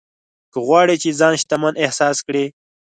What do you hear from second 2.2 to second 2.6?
کړې.